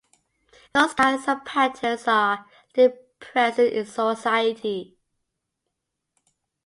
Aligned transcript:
Those 0.73 0.95
kinds 0.95 1.27
of 1.27 1.45
patterns 1.45 2.07
are 2.07 2.47
still 2.69 2.91
present 3.19 3.71
in 3.71 3.85
society. 3.85 4.97